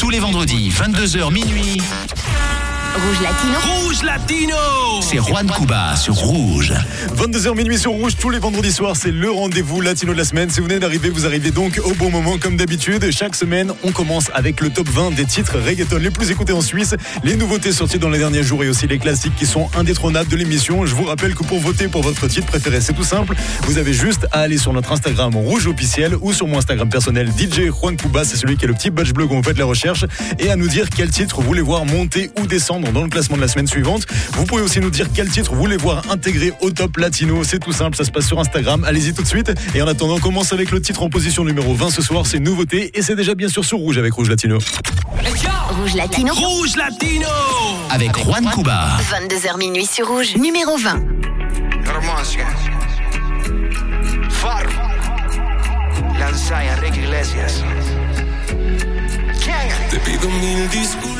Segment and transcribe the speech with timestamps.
[0.00, 1.76] tous les vendredis, 22h minuit.
[3.06, 3.58] Rouge Latino.
[3.62, 4.56] Rouge Latino
[5.00, 6.74] C'est Juan Cuba sur Rouge.
[7.16, 10.50] 22h minuit sur Rouge, tous les vendredis soirs, c'est le rendez-vous latino de la semaine.
[10.50, 13.10] Si vous venez d'arriver, vous arrivez donc au bon moment comme d'habitude.
[13.10, 16.60] Chaque semaine, on commence avec le top 20 des titres reggaeton les plus écoutés en
[16.60, 16.94] Suisse,
[17.24, 20.36] les nouveautés sorties dans les derniers jours et aussi les classiques qui sont indétrônables de
[20.36, 20.84] l'émission.
[20.84, 23.34] Je vous rappelle que pour voter pour votre titre préféré, c'est tout simple.
[23.62, 27.28] Vous avez juste à aller sur notre Instagram Rouge officiel ou sur mon Instagram personnel
[27.28, 29.64] DJ Juan Cuba, c'est celui qui est le petit badge bleu quand vous faites la
[29.64, 30.04] recherche,
[30.38, 33.36] et à nous dire quel titre vous voulez voir monter ou descendre dans le classement
[33.36, 34.06] de la semaine suivante.
[34.32, 37.42] Vous pouvez aussi nous dire quel titre vous voulez voir intégré au top latino.
[37.44, 38.84] C'est tout simple, ça se passe sur Instagram.
[38.84, 39.52] Allez-y tout de suite.
[39.74, 42.26] Et en attendant, on commence avec le titre en position numéro 20 ce soir.
[42.26, 44.58] C'est nouveauté et c'est déjà bien sûr sur Rouge avec Rouge Latino.
[45.70, 46.34] Rouge Latino.
[46.34, 47.28] Rouge Latino
[47.90, 48.98] Avec Juan Cuba.
[49.10, 50.36] 22h minuit sur Rouge.
[50.36, 51.02] Numéro 20.
[51.86, 52.46] Hermosa.
[54.30, 54.68] Faro.
[56.18, 57.62] Lanzaya, Ricky Iglesias.
[59.90, 61.19] Te pido mil disculpas,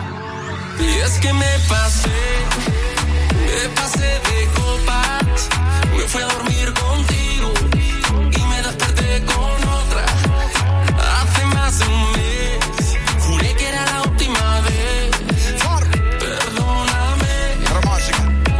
[0.81, 2.09] Y es que me pasé,
[3.45, 5.49] me pasé de copas,
[5.95, 7.53] me fui a dormir contigo
[8.31, 10.05] y me desperté con otra.
[11.21, 15.11] Hace más de un mes, juré que era la última vez.
[16.19, 17.35] Perdóname,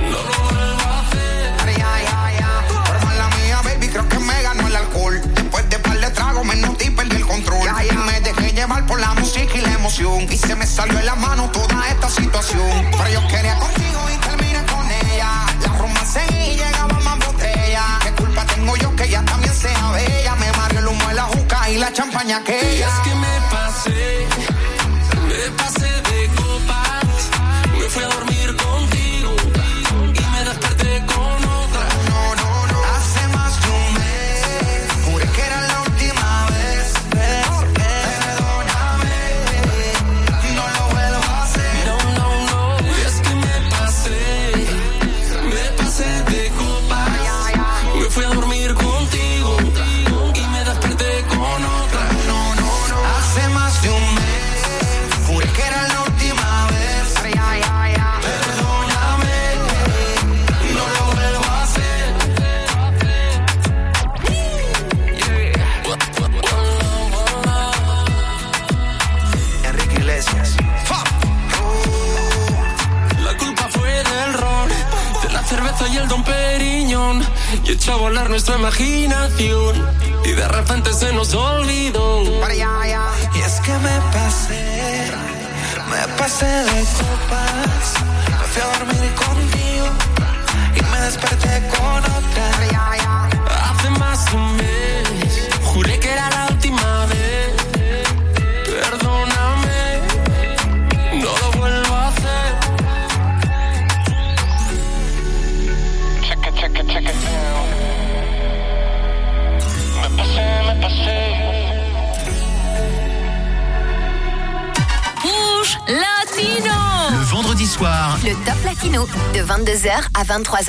[0.10, 1.54] no lo vuelvo a hacer.
[1.68, 2.76] Ay, ay, ay, ay.
[2.86, 5.22] Por mala mía, baby, creo que me ganó el alcohol.
[5.34, 7.68] Después de par de tragos me noté y perdí el control.
[7.90, 9.14] Y me dejé llevar por la
[9.82, 10.28] emoción.
[10.32, 12.70] Y se me salió en la mano toda esta situación.
[12.92, 15.46] Pero yo quería contigo y terminé con ella.
[15.62, 17.84] La rumba seguía y llegaba más botella.
[18.04, 20.36] ¿Qué culpa tengo yo que ella también sea bella?
[20.36, 22.88] Me mareó el humo de la juca y la champaña que ella.
[22.90, 23.61] es que me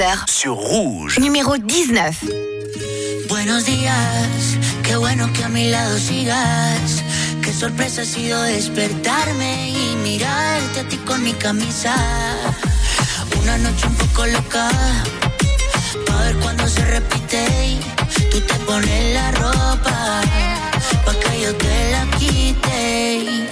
[0.03, 1.21] 22h sur Rouge.
[1.21, 2.17] Numéro 19.
[3.29, 7.05] Buenos días, qué bueno que a mi lado sigas.
[7.41, 11.95] Qué sorpresa ha sido despertarme y mirarte a ti con mi camisa.
[13.43, 14.71] Una noche un poco loca,
[16.07, 17.81] pa' ver cuando se repite y
[18.31, 20.21] tú te pones la ropa,
[21.05, 23.47] pa' que yo te la quite.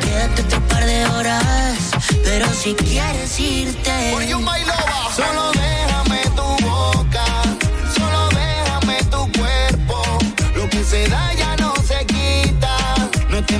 [0.00, 1.78] Quédate otro par de horas,
[2.24, 4.14] pero si quieres irte,
[5.14, 5.57] solo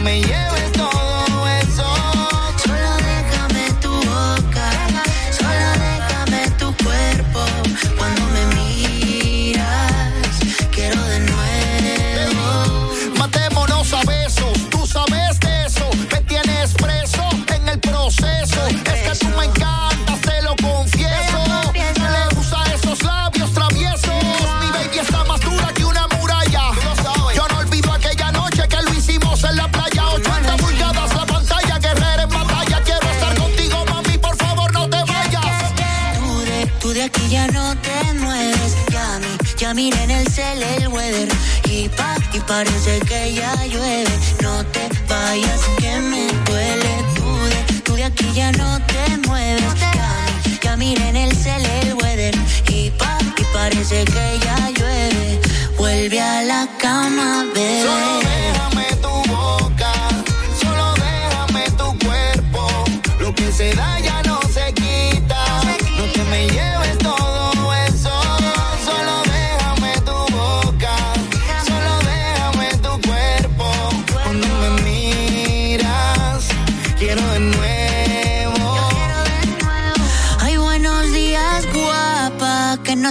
[0.08, 0.47] me lleves
[42.64, 44.14] parece que ya llueve.
[44.42, 46.92] No te vayas que me duele.
[47.14, 49.62] Tú de, tú de aquí ya no te mueves.
[50.62, 52.34] Ya miré en el cel el weather
[52.68, 55.40] y pa, y parece que ya llueve.
[55.76, 58.17] Vuelve a la cama, bebé.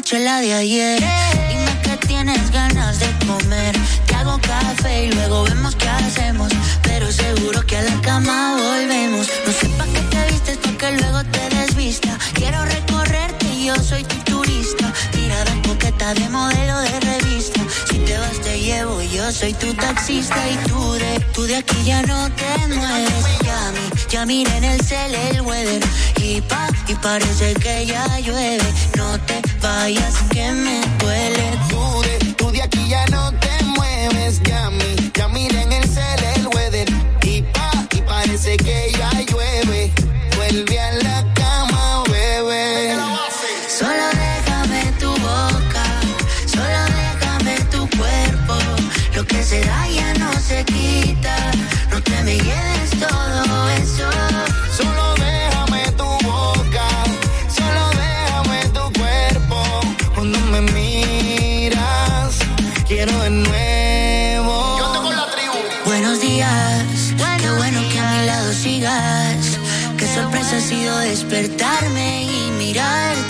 [0.07, 0.99] Noche la de ayer.
[1.49, 3.75] Dime que tienes ganas de comer.
[4.05, 6.49] Te hago café y luego vemos qué hacemos.
[6.81, 9.27] Pero seguro que a la cama volvemos.
[9.45, 12.17] No sé pa' qué te vistes porque luego te desvista.
[12.33, 14.93] Quiero recorrerte y yo soy tu turista.
[15.11, 17.61] Tirada coqueta de modelo de revista.
[17.89, 21.83] Si te vas te llevo, yo soy tu taxista y tú de, tú de aquí
[21.83, 23.25] ya no te mueves.
[23.43, 23.73] Ya,
[24.09, 25.81] ya miré en el cel el weather
[26.21, 28.73] y pa, y parece que ya llueve.
[28.95, 31.36] No te vayas que me duele.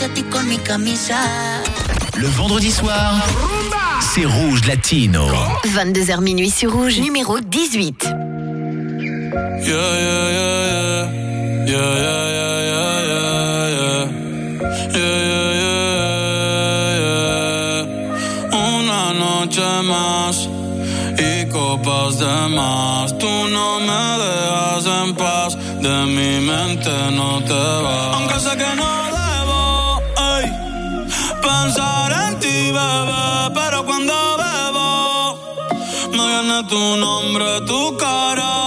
[0.07, 1.15] Mirarte a ti con mi camisa.
[2.17, 3.15] Le vendredi soir,
[4.13, 5.27] c'est Rouge Latino.
[5.65, 8.03] 22h minuit sur Rouge, numéro 18.
[8.03, 8.15] Yeah,
[9.59, 11.07] yeah, yeah, yeah.
[11.67, 13.25] Yeah, yeah, yeah, yeah, yeah,
[13.77, 14.05] yeah.
[14.93, 17.27] Yeah, yeah, yeah, yeah.
[18.51, 20.35] Una noche más
[21.17, 23.17] y copas de más.
[23.17, 28.15] Tú no me dejas en paz, de mi mente no te vas.
[28.15, 28.96] Aunque sé que no debo ey,
[31.67, 35.37] pensar en ti, bebé, pero cuando bebo
[36.11, 38.66] me viene tu nombre, tu cara,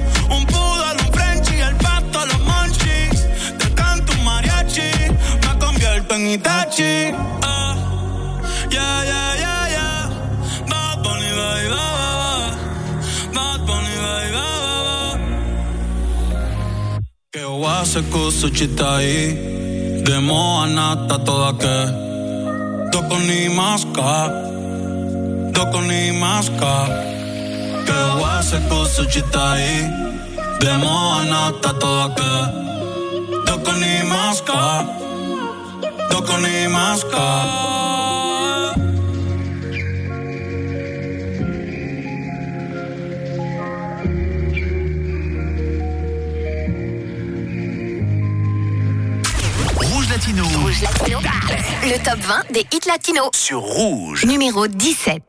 [6.21, 7.13] en Itachi.
[7.41, 7.73] Ah,
[8.69, 10.01] yeah, yeah, yeah, yeah.
[10.69, 11.69] Bad Bunny, baby.
[13.35, 13.95] Bad Bunny.
[17.31, 17.43] Que
[18.51, 20.01] chita ahí.
[20.05, 21.77] De moa nata toda que.
[22.91, 23.49] Toco ni
[27.87, 27.99] Que
[29.11, 29.75] chita ahí.
[30.59, 31.23] De moa
[31.81, 32.33] toda que.
[33.47, 35.01] Toco ni masca.
[36.13, 36.41] On
[50.09, 50.43] Latino.
[50.43, 51.19] Rouge Latino.
[51.83, 53.29] Le top 20 des hits latinos.
[53.33, 54.25] Sur Rouge.
[54.25, 55.23] Numéro 17.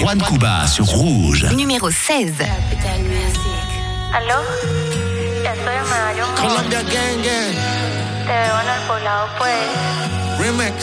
[0.00, 1.44] Juan Cuba sur Rouge.
[1.52, 2.32] Numéro 16.
[4.12, 4.42] Aló,
[5.36, 7.54] estoy en Nueva Colombia Gang Gang.
[8.26, 9.54] Te veo en el poblado, pues.
[10.38, 10.74] Remix.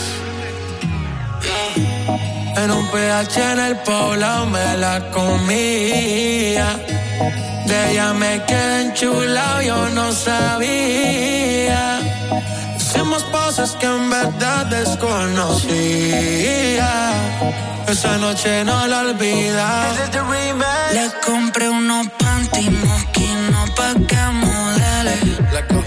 [2.56, 6.80] En un PH en el poblado me la comía.
[7.65, 12.00] De ella me quedé enchulado, yo no sabía.
[12.77, 15.62] Hicimos cosas que en verdad desconocía
[17.92, 19.92] esa noche no la olvida.
[20.94, 25.81] Le compré unos panty moquinos pa' que modele.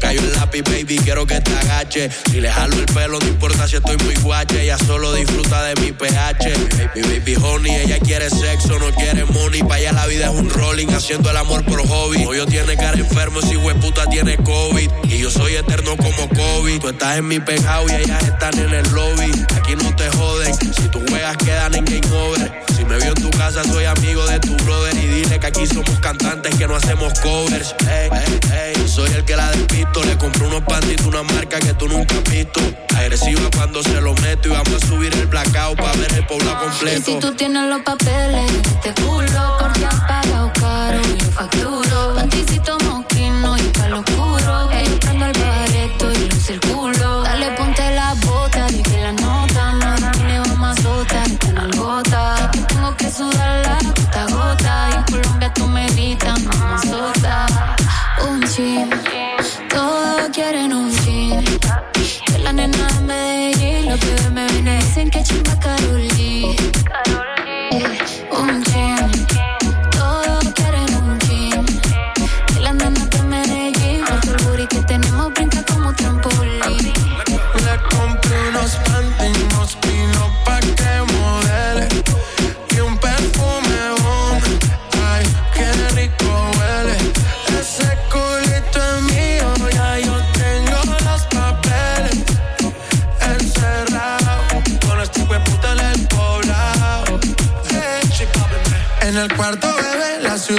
[0.00, 2.10] cayó el lápiz, baby, quiero que te agache.
[2.30, 4.62] Si le jalo el pelo, no importa si estoy muy guache.
[4.62, 6.52] Ella solo disfruta de mi pH.
[6.94, 9.62] baby baby honey, ella quiere sexo, no quiere money.
[9.62, 12.24] Pa' allá la vida es un rolling, haciendo el amor por hobby.
[12.24, 14.90] Hoy yo tiene cara enfermo, si puta tiene COVID.
[15.04, 16.80] Y yo soy eterno como COVID.
[16.80, 19.30] Tú estás en mi penthouse y ellas están en el lobby.
[19.56, 22.69] Aquí no te joden, si tus juegas quedan en game over.
[22.90, 24.92] Me vio en tu casa, soy amigo de tu brother.
[24.96, 27.72] Y dile que aquí somos cantantes que no hacemos covers.
[27.88, 30.02] Ey, ey, ey, soy el que la despisto.
[30.02, 32.60] Le compré unos pantitos, una marca que tú nunca has visto.
[32.96, 34.48] Agresiva cuando se lo meto.
[34.48, 36.98] Y vamos a subir el blackout para ver el pueblo completo.
[36.98, 38.50] Y si tú tienes los papeles,
[38.82, 40.19] te culo, corta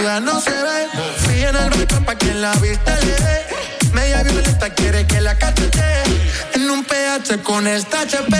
[0.01, 0.89] no se ve.
[1.19, 3.45] Sigue en el balcón pa' quien la vista le dé.
[3.93, 6.03] Media violeta quiere que la cachete.
[6.55, 8.35] En un PH con esta HP.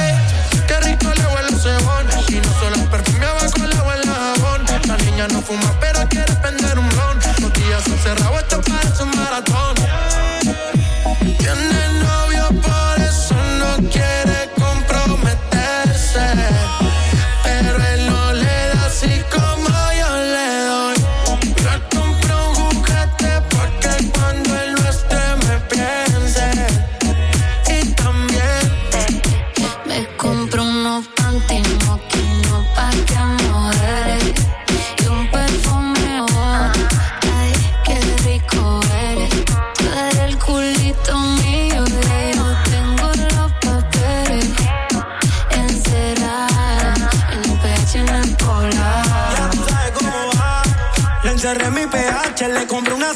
[0.67, 2.07] Qué rico le huele el cebón.
[2.29, 4.65] Y no solo perfumeaba con la abuela jabón.
[4.87, 7.19] La niña no fuma, pero quiere prender un ron.
[7.41, 9.75] Los días encerrados, esto parece un maratón.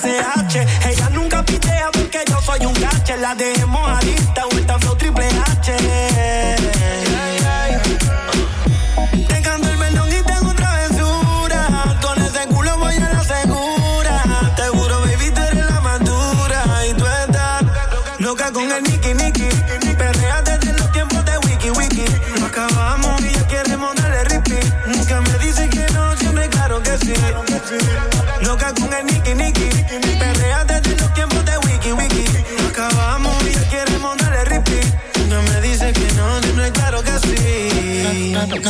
[0.04, 3.16] Ella nunca pitea porque yo soy un gache.
[3.18, 3.55] La de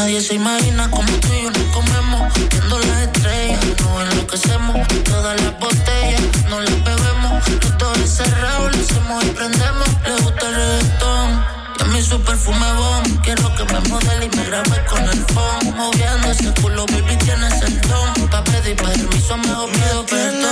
[0.05, 2.31] Nadie se imagina como tú y yo nos comemos.
[2.51, 4.87] Viendo las estrellas, nos enloquecemos.
[5.03, 7.43] Todas las botellas, no las bebemos.
[7.79, 9.87] Todo es cerrado, lo hacemos y prendemos.
[10.05, 11.45] Le gusta el reggaetón.
[11.79, 13.21] Y a mí su perfume bomb.
[13.23, 15.75] Quiero que me modele y me grabe con el phone.
[15.75, 18.29] Moviendo ese culo, baby, tienes el don.
[18.29, 20.45] Pa' pedir permiso, mejor pido perdón.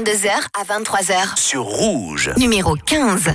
[0.00, 1.38] 22h à 23h.
[1.38, 2.30] Sur Rouge.
[2.38, 3.34] Numéro 15.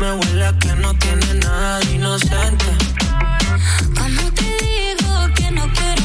[0.00, 2.64] Me huele a que no tiene nada de inocente.
[3.96, 6.03] Cuando te digo que no quiero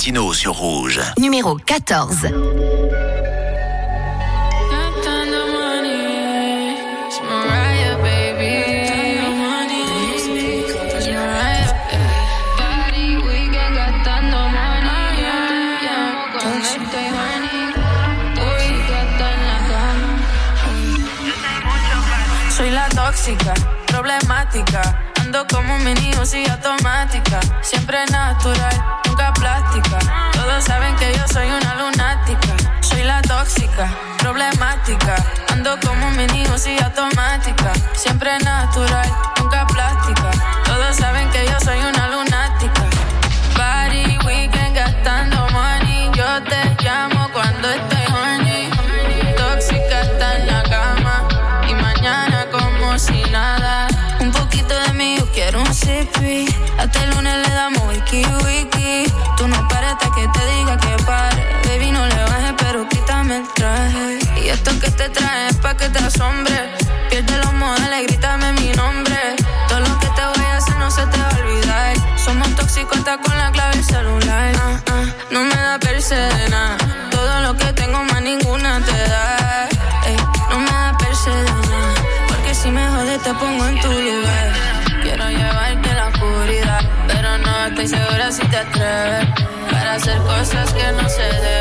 [0.00, 0.98] latino sur Rouge.
[1.18, 2.32] Numéro 14.
[22.56, 23.52] Soy la tóxica,
[23.86, 25.10] problemática.
[25.20, 27.40] Ando como un mini y automática.
[27.60, 28.89] Siempre natural,
[34.18, 35.16] problemática.
[35.48, 37.72] Ando como un mini y automática.
[37.94, 38.38] Siempre
[63.60, 66.56] Y esto que te trae es pa' que te asombre.
[67.10, 69.36] Pierde los modales, grítame mi nombre.
[69.68, 71.94] Todo lo que te voy a hacer no se te va a olvidar.
[72.16, 74.52] Somos tóxicos hasta con la clave del celular.
[74.56, 76.78] Ah, ah, no me da persedena.
[77.10, 79.68] Todo lo que tengo más ninguna te da.
[80.48, 81.80] No me da persedena.
[82.28, 84.52] Porque si me jodes te pongo en tu lugar.
[85.02, 86.80] Quiero llevarte a la oscuridad.
[87.08, 89.28] Pero no estoy segura si te atreves.
[89.70, 91.59] Para hacer cosas que no se deben.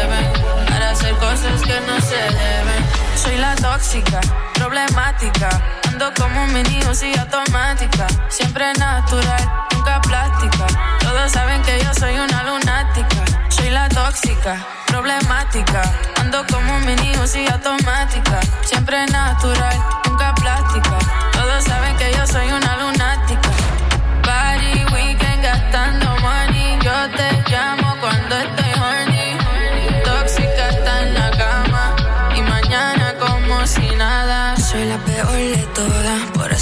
[3.80, 4.20] Tóxica,
[4.56, 5.50] problemática.
[5.88, 8.08] Ando como un mini y automática.
[8.28, 10.68] Siempre natural, nunca plástica.
[11.00, 13.24] Todos saben que yo soy una lunática.
[13.48, 15.82] Soy la tóxica, problemática.
[16.20, 18.40] Ando como un mini y automática.
[18.66, 20.98] Siempre natural, nunca plástica.
[21.32, 22.99] Todos saben que yo soy una lunática.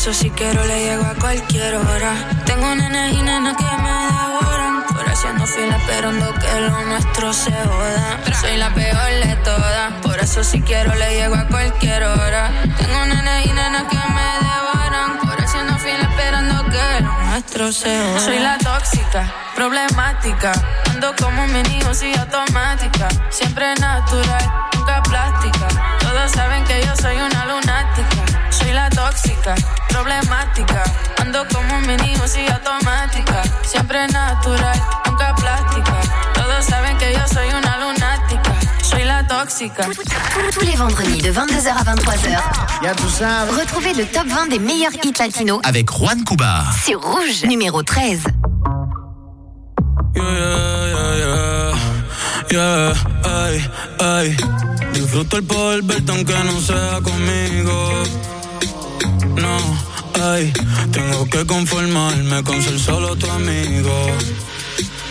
[0.07, 0.13] Todas.
[0.13, 2.13] Por eso si quiero le llego a cualquier hora.
[2.45, 4.85] Tengo nenes y nenas que me devoran.
[4.87, 8.19] Por haciendo fila esperando que lo nuestro se joda.
[8.39, 9.93] Soy la peor de todas.
[10.01, 12.51] Por eso si quiero le llego a cualquier hora.
[12.77, 15.17] Tengo nenes y nenas que me devoran.
[15.19, 18.19] Por haciendo fila esperando que lo nuestro se joda.
[18.21, 20.53] Soy la tóxica, problemática.
[20.89, 23.07] Ando como un mini y automática.
[23.29, 25.67] Siempre natural, nunca plástica.
[25.99, 28.26] Todos saben que yo soy una lunática.
[28.67, 29.55] Soy la tóxica,
[29.87, 30.83] problemática.
[31.21, 33.41] Ando como un mini y automática.
[33.63, 36.01] Siempre natural, nunca plástica.
[36.33, 38.53] Todos saben que yo soy una lunática.
[38.83, 39.87] Soy la tóxica.
[40.51, 43.57] Tous les vendredis de 22h à 23h.
[43.57, 46.65] Retrouvez le top 20 des meilleurs hits latinos Avec Juan Cuba.
[46.85, 48.23] sur Rouge, numéro 13.
[50.13, 51.73] Yeah, yeah, yeah,
[52.51, 52.91] yeah.
[52.91, 53.69] Yeah, ay,
[54.01, 54.37] ay.
[54.91, 58.03] Disfruto el poder verte aunque no sea conmigo.
[59.37, 59.57] No,
[60.21, 60.51] ay,
[60.91, 64.07] tengo que conformarme con ser solo tu amigo.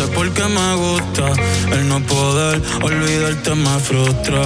[0.00, 1.26] sé porque me gusta.
[1.72, 4.42] El no poder olvidarte me frustra.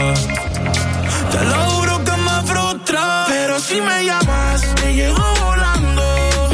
[1.33, 3.25] Te lo juro que me frustra.
[3.29, 6.05] Pero si me llamas, te llego volando.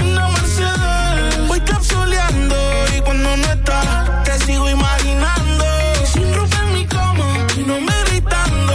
[0.04, 2.56] Una Mercedes, voy capsuleando.
[2.96, 5.64] Y cuando no estás, te sigo imaginando.
[6.12, 8.74] Sin ropa en mi cama, y no me gritando.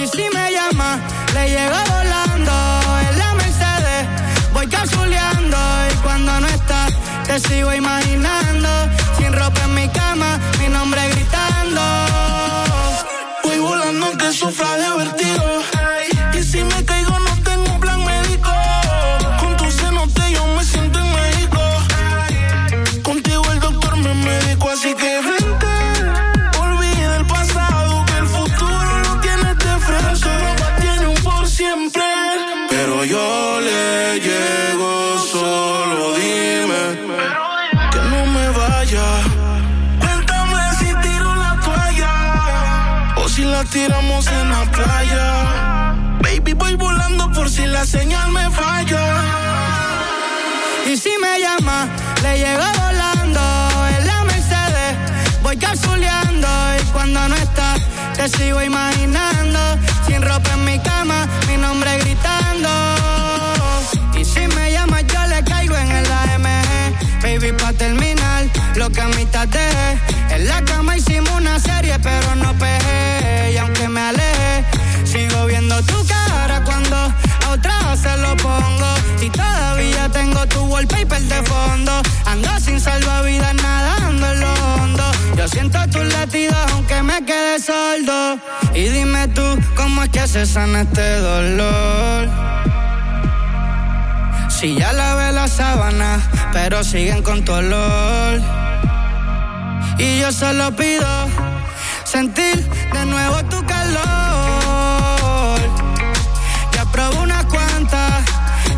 [0.00, 0.98] Y si me llamas,
[1.34, 2.54] le llego volando.
[3.08, 4.02] En la Mercedes,
[4.52, 5.58] voy capsuleando.
[5.92, 6.92] Y cuando no estás,
[7.26, 8.09] te sigo imaginando
[14.40, 15.39] sufra de vertigo.
[58.20, 59.58] Te sigo imaginando.
[60.06, 62.68] Sin ropa en mi cama, mi nombre gritando.
[64.14, 67.22] Y si me llamas, yo le caigo en el AMG.
[67.22, 68.44] Baby, pa' terminar,
[68.76, 69.98] lo que a mitad dejé.
[70.34, 71.09] En la cama hicimos
[88.80, 89.42] Y dime tú,
[89.76, 92.30] ¿cómo es que se sana este dolor?
[94.48, 96.18] Si ya lavé la sábana,
[96.54, 98.40] pero siguen con tu olor.
[99.98, 101.06] Y yo solo pido
[102.04, 104.00] sentir de nuevo tu calor.
[106.72, 108.24] Ya probé unas cuantas,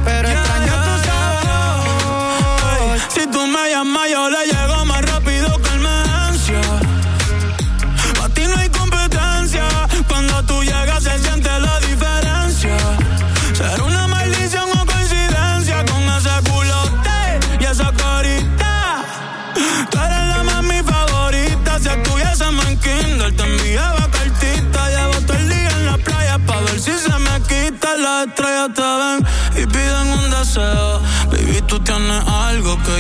[0.04, 2.98] pero extraño tu sabor.
[3.14, 4.61] Si tú me llamas, yo le llego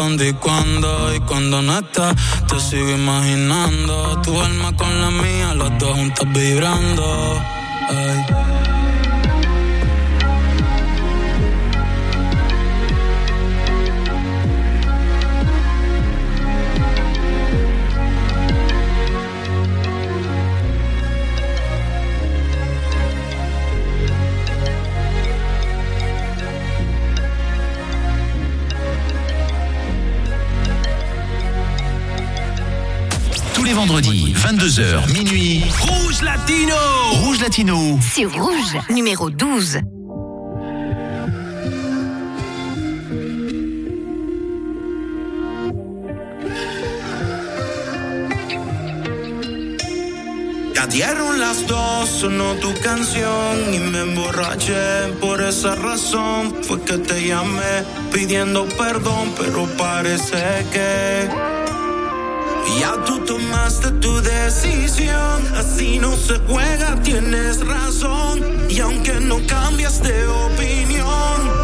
[0.00, 1.14] dónde y cuándo.
[1.14, 2.14] Y cuando no estás,
[2.48, 4.20] te sigo imaginando.
[4.22, 7.04] Tu alma con la mía, las dos juntas vibrando.
[7.90, 8.59] Ey.
[33.70, 35.62] Les vendredis, 22h, minuit.
[35.80, 36.74] Rouge Latino
[37.22, 37.98] Rouge Latino.
[38.00, 39.80] C'est rouge, numéro 12.
[50.74, 55.12] Ya dieron las dos, sonó tu canción y me emborraché.
[55.20, 61.49] Por esa razón fue que te llamé pidiendo perdón, pero parece que
[62.78, 65.38] ya tú tomaste tu decisión.
[65.56, 68.66] Así no se juega, tienes razón.
[68.68, 71.60] Y aunque no cambias de opinión,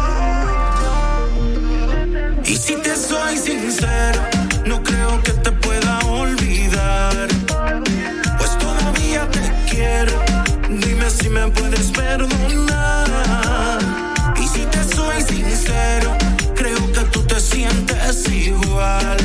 [3.47, 4.19] sincero,
[4.65, 7.27] no creo que te pueda olvidar.
[8.37, 10.13] Pues todavía te quiero,
[10.69, 13.79] dime si me puedes perdonar.
[14.41, 16.17] Y si te soy sincero,
[16.55, 19.17] creo que tú te sientes igual.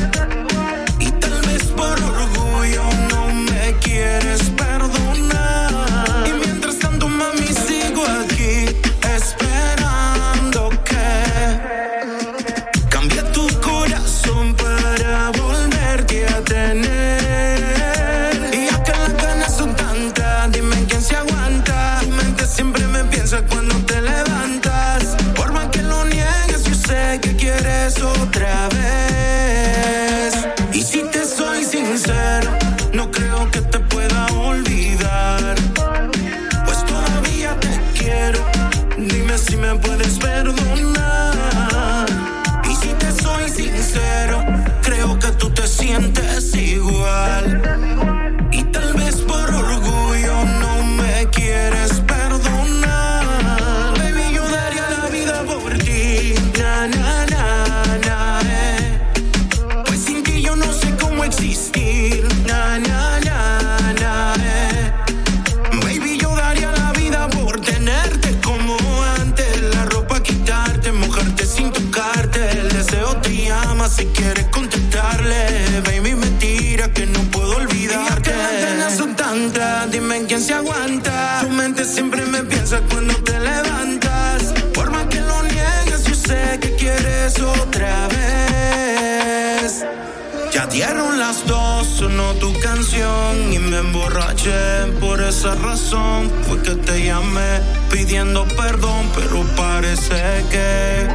[95.53, 97.61] Esa razón fue que te llamé
[97.91, 101.07] pidiendo perdón, pero parece que.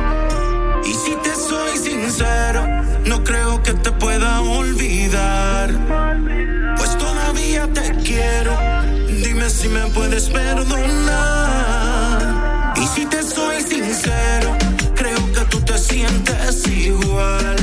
[0.88, 2.64] Y si te soy sincero,
[3.04, 5.70] no creo que te pueda olvidar.
[6.76, 8.56] Pues todavía te quiero,
[9.08, 10.74] dime si me puedes perdonar.
[12.76, 14.56] Y si te soy sincero,
[14.94, 17.57] creo que tú te sientes igual.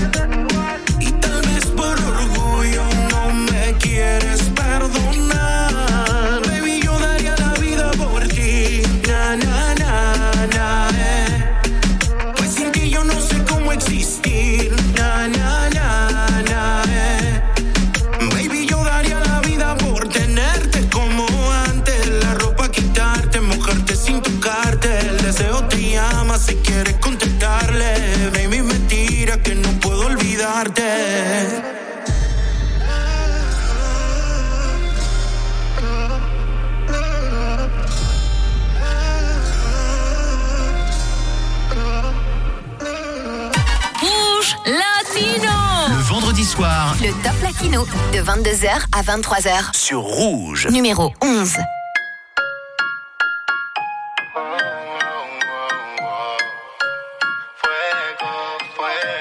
[47.06, 49.78] Le Top Latino de 22h à 23h.
[49.78, 50.68] sur Rouge.
[50.72, 51.56] Numéro 11.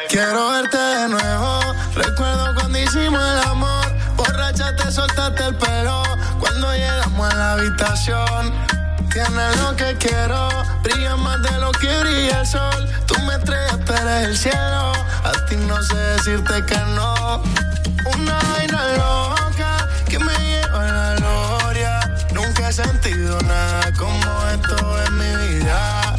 [0.08, 1.60] Quiero verte de nuevo.
[1.94, 3.84] Recuerdo cuando hicimos el amor.
[4.16, 6.04] Borracha te soltaste el pelo.
[6.40, 8.73] Cuando llegamos a la habitación.
[9.14, 10.48] Tienes lo que quiero.
[10.82, 12.90] Brilla más de lo que brilla el sol.
[13.06, 14.92] Tú me estrellas, tú eres el cielo.
[15.22, 17.40] A ti no sé decirte que no.
[18.12, 22.00] Una vaina loca que me lleva a la gloria.
[22.32, 26.16] Nunca he sentido nada como esto en mi vida.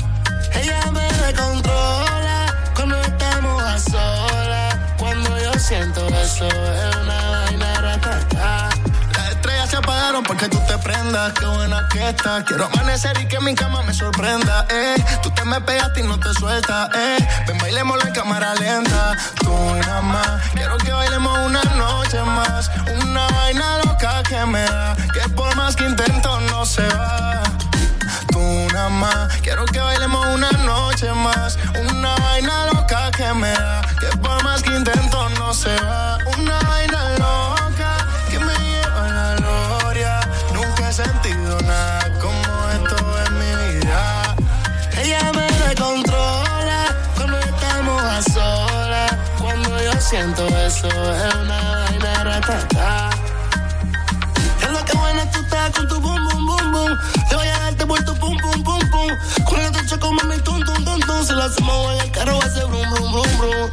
[0.53, 4.75] Ella me descontrola cuando estamos a solas.
[4.97, 6.47] Cuando yo siento eso
[10.45, 11.33] porque tú te prendas.
[11.33, 12.43] Qué buena que estás.
[12.43, 14.65] Quiero amanecer y que mi cama me sorprenda.
[14.69, 14.95] Eh.
[15.21, 16.89] Tú te me pegaste y no te sueltas.
[16.95, 17.17] Eh.
[17.47, 19.13] Ven, bailemos en cámara lenta.
[19.39, 20.41] Tú nada más.
[20.53, 22.69] Quiero que bailemos una noche más.
[23.01, 24.95] Una vaina loca que me da.
[25.13, 27.41] Que por más que intento no se va
[28.31, 29.33] tú nada más.
[29.41, 31.57] Quiero que bailemos una noche más.
[31.89, 33.74] Una vaina loca que me da.
[50.15, 53.09] Siento eso es una vaina ratata.
[54.61, 56.97] Es lo que buena tú estás con tu boom, boom, boom, boom.
[57.29, 59.09] Te voy a darte tu pum, pum, pum, pum.
[59.45, 61.23] Con el techo como mi tum, tum, tum, tum.
[61.25, 63.64] Si lo hacemos en el carro va a ser brum, brum, brum, brum.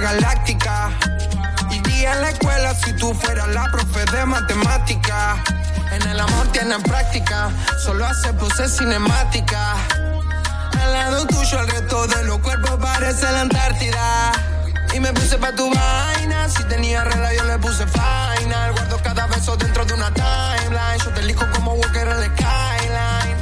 [0.00, 0.90] la galáctica.
[1.70, 5.36] Iría en la escuela si tú fueras la profe de matemática.
[5.92, 7.50] En el amor tienen práctica,
[7.84, 9.74] solo hace poses cinemática.
[10.80, 14.32] Al lado tuyo, el resto de los cuerpos parece la Antártida.
[14.94, 16.48] Y me puse pa' tu vaina.
[16.48, 18.72] Si tenía regla, yo le puse final.
[18.72, 20.98] Guardo cada beso dentro de una timeline.
[21.04, 23.36] Yo te elijo como Walker en la skyline.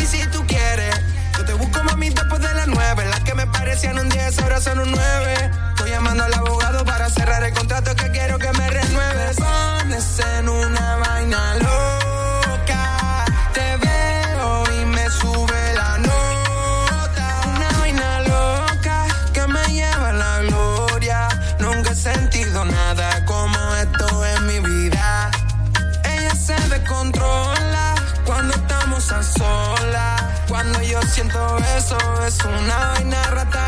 [0.00, 0.94] Y si tú quieres,
[1.36, 3.06] yo te busco mami después de las nueve.
[3.08, 5.67] Las que me parecían un 10 ahora son un nueve
[5.98, 9.36] llamando al abogado para cerrar el contrato que quiero que me renueves.
[9.36, 13.24] Pones en una vaina loca.
[13.52, 17.40] Te veo y me sube la nota.
[17.46, 21.28] Una vaina loca que me lleva a la gloria.
[21.58, 25.30] Nunca he sentido nada como esto en mi vida.
[26.04, 30.22] Ella se descontrola cuando estamos a solas.
[30.48, 33.67] Cuando yo siento eso, es una vaina rata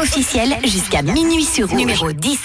[0.00, 2.38] officiel jusqu'à minuit sur Numéro 10.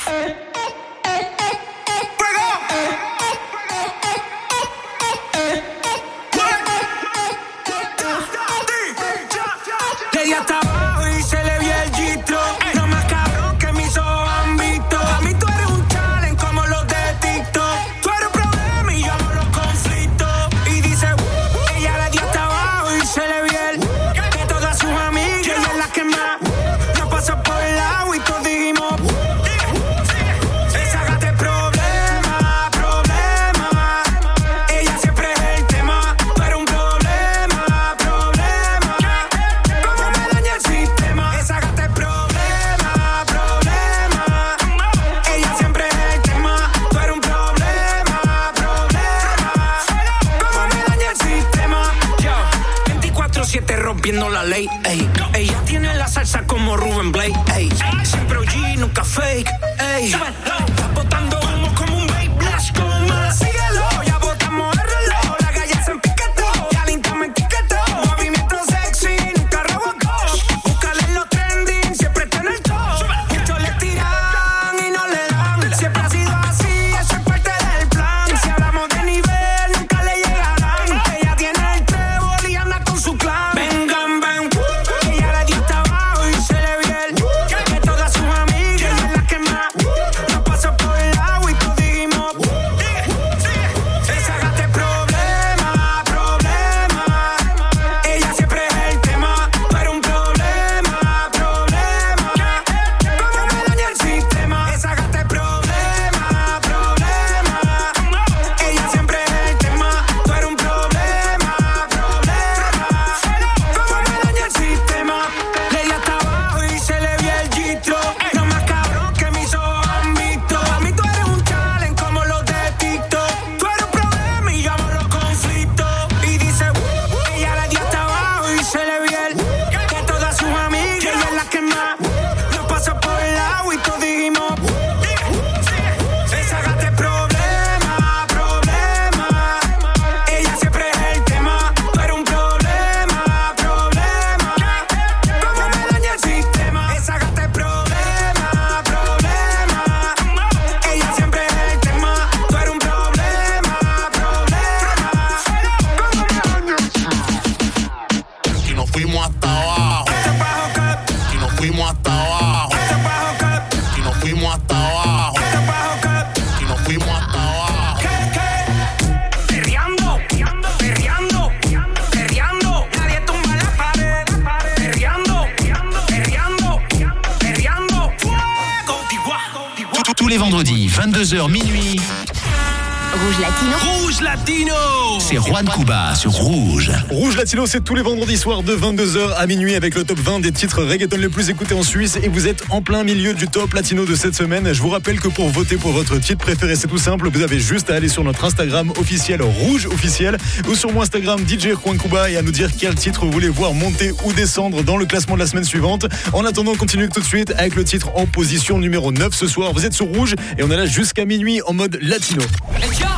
[186.15, 186.91] Sur Rouge.
[187.09, 190.39] Rouge Latino, c'est tous les vendredis soirs de 22h à minuit avec le top 20
[190.39, 193.47] des titres reggaeton les plus écoutés en Suisse et vous êtes en plein milieu du
[193.47, 194.71] top latino de cette semaine.
[194.71, 197.27] Je vous rappelle que pour voter pour votre titre préféré, c'est tout simple.
[197.27, 200.37] Vous avez juste à aller sur notre Instagram officiel Rouge officiel
[200.69, 203.49] ou sur mon Instagram DJ Juan Cuba et à nous dire quel titre vous voulez
[203.49, 206.05] voir monter ou descendre dans le classement de la semaine suivante.
[206.33, 209.47] En attendant, on continue tout de suite avec le titre en position numéro 9 ce
[209.47, 209.73] soir.
[209.73, 212.43] Vous êtes sur Rouge et on est là jusqu'à minuit en mode latino.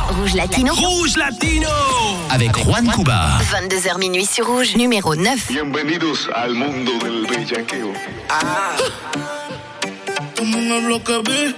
[0.08, 0.72] Rouge Latino.
[0.72, 1.68] Rouge Latino
[2.30, 3.38] Avec Juan Cuba.
[3.50, 5.46] 22h minuit sur Rouge, numéro 9.
[5.48, 7.92] Bienvenidos al mundo del bellaqueo.
[10.36, 11.54] Como en el bloque B.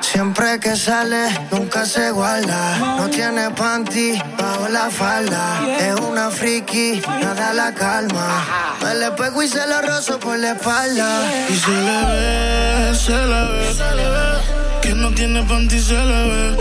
[0.00, 2.96] Siempre que sale, nunca se guarda.
[2.98, 5.60] No tiene panty bajo la falda.
[5.78, 8.44] Es una friki, nada la calma.
[8.82, 11.30] Me le pego y se lo rozo por la espalda.
[11.48, 14.65] Y se le ve, se le ve, se le ve.
[14.82, 16.56] Que no tiene panty, se le ve.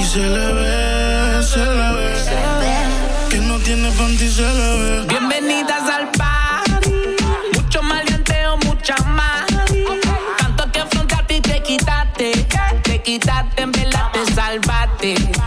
[0.00, 3.28] Y se le ve, se le ve.
[3.30, 5.06] Que no tiene panty, se le ve.
[5.08, 6.90] Bienvenidas al party.
[7.54, 9.46] Mucho maleanteo, mucha más.
[10.38, 12.46] Tanto que afrontaste y te quitaste.
[12.82, 15.37] Te quitaste, en verdad te salvaste.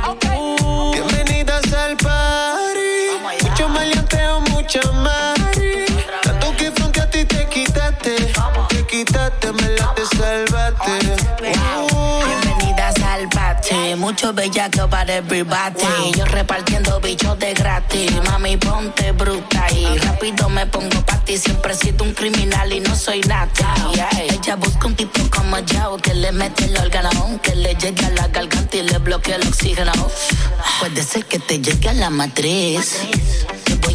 [14.21, 16.11] Mucho bellaco para everybody.
[16.15, 18.11] Yo repartiendo bichos de gratis.
[18.23, 21.37] Mami, ponte bruta y rápido me pongo pa' ti.
[21.37, 23.73] Siempre he sido un criminal y no soy nata.
[24.19, 28.09] Ella busca un tipo como yo que le mete el órgano, que le llegue a
[28.11, 29.91] la garganta y le bloquee el oxígeno.
[30.79, 32.99] Puede ser que te llegue a la matriz.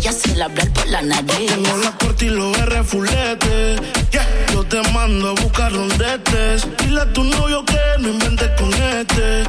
[0.06, 1.46] Voy a hacer hablar por la nariz.
[1.48, 3.76] Tengo la corte y los R fulete.
[4.52, 6.66] Yo te mando a buscar donde estés.
[6.78, 9.42] Dile a tu novio que no inventes con este.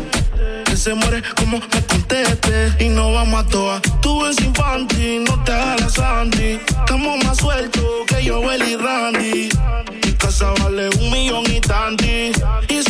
[0.66, 2.74] Que se muere como me conteste.
[2.80, 3.82] Y no vamos a toa.
[4.01, 6.60] Tú ves infantil, no te hagas Sandy.
[6.68, 9.49] Estamos más sueltos que yo, y Randy.
[10.03, 12.32] Mi casa vale un millón y tanti.
[12.70, 12.82] Y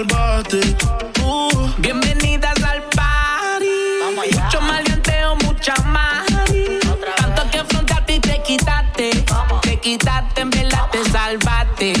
[0.00, 0.60] salvaste.
[1.22, 1.68] Uh.
[1.78, 3.66] Bienvenidas al party.
[4.14, 6.26] Mucho maleanteo, mucha más.
[7.16, 9.24] Tanto que afrontaste y te quitaste.
[9.62, 11.92] Te quitaste, en verdad te salvaste.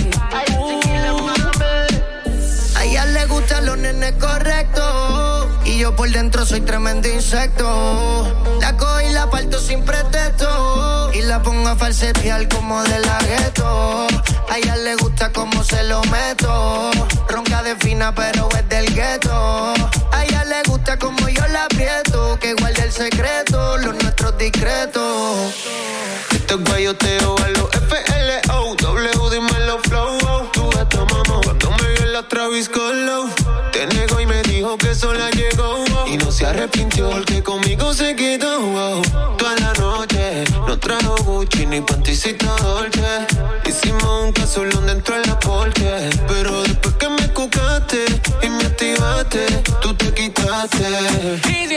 [2.76, 5.48] A ella le gustan los nenes correctos.
[5.64, 8.56] Y yo por dentro soy tremendo insecto.
[8.60, 10.89] La cojo y la parto sin pretexto.
[11.30, 14.08] La pongo a falsetear como de la gueto.
[14.48, 16.90] A ella le gusta como se lo meto.
[17.28, 19.72] Ronca de fina, pero es del gueto.
[20.10, 22.36] A ella le gusta como yo la aprieto.
[22.40, 25.54] Que guarde el secreto, los nuestros discretos.
[26.32, 28.74] Esto es guayoteo a los FLO.
[28.74, 30.50] W, dímelo flow.
[30.52, 31.40] Tú esta mamá.
[31.44, 33.30] Cuando me vio la Travis Colo.
[33.70, 35.84] Te negó y me dijo que sola llegó.
[36.08, 38.58] Y no se arrepintió porque conmigo se quedó.
[38.58, 39.09] wow.
[41.40, 43.26] Gucci ni panticita Dolce.
[43.66, 45.38] Hicimos un casolón dentro de la.
[46.28, 48.04] Pero después que me cucaste
[48.42, 49.46] y me activaste,
[49.80, 51.69] tú te quitaste.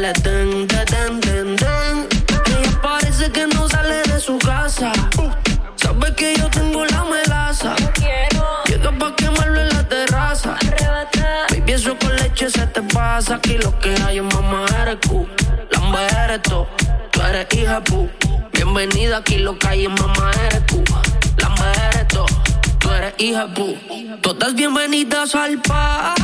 [0.00, 2.08] Quiere que le den, den, den, den, den.
[2.46, 4.92] Ella parece que no sale de su casa.
[5.76, 7.74] Sabe que yo tengo la melaza.
[8.66, 10.56] Llega pa' quemarlo en la terraza.
[11.50, 13.36] Baby, eso con leche se te pasa.
[13.36, 15.26] Aquí lo que hay es mamá eres Q
[15.70, 16.66] Lamba eres tú,
[17.10, 18.08] tú eres hija pu.
[18.52, 20.82] Bienvenida aquí lo que hay es mamá eres tú.
[21.38, 22.24] Lamba eres tú,
[22.78, 23.76] tú eres hija pu.
[24.22, 26.19] Todas bienvenidas al party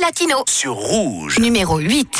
[0.00, 0.44] 20 des hits latinos.
[0.48, 1.38] Sur Rouge.
[1.38, 2.18] Numéro 8.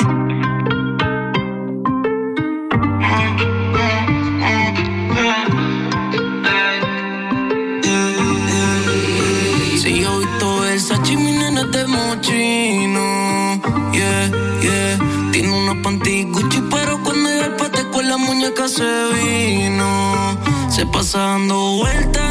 [9.77, 13.61] Si yo visto Versace, mi nena es de mochino.
[13.93, 14.31] Yeah,
[14.63, 14.99] yeah.
[15.33, 20.39] Tiene unos panty Gucci, pero cuando llega el pate con la muñeca se vino.
[20.69, 22.30] Se pasa dando vueltas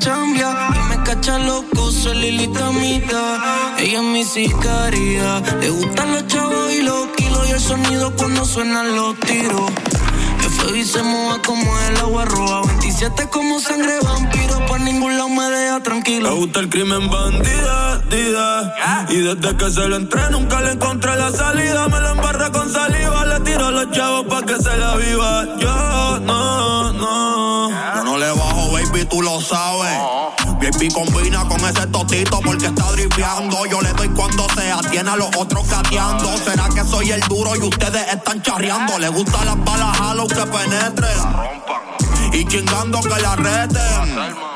[0.00, 3.76] chambia y me cacha loco, soy Lilita Mita.
[3.78, 8.44] Ella es mi sicaria, le gustan los chavos y los kilos y el sonido cuando
[8.44, 9.70] suenan los tiros.
[10.40, 12.62] FBI se moja como el agua roja.
[12.66, 14.66] 27 como sangre vampiro.
[14.66, 16.30] Por ningún lado me deja tranquilo.
[16.30, 19.06] Me gusta el crimen bandida, dida.
[19.10, 21.88] Y desde que se lo entré nunca le encontré la salida.
[21.88, 23.26] Me lo embarré con saliva.
[23.26, 25.46] Le tiro a los chavos pa' que se la viva.
[25.58, 26.09] Yo
[28.90, 29.98] baby, tú lo sabes.
[30.60, 33.66] Baby combina con ese totito porque está dripeando.
[33.66, 36.36] Yo le doy cuando sea, tiene a los otros gateando.
[36.38, 38.98] ¿Será que soy el duro y ustedes están charreando?
[38.98, 41.18] Le gustan las balas halo que penetren.
[42.32, 44.50] Y chingando que la reten.